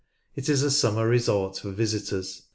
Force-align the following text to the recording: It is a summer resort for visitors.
It 0.35 0.49
is 0.49 0.63
a 0.63 0.71
summer 0.71 1.07
resort 1.07 1.59
for 1.59 1.69
visitors. 1.69 2.41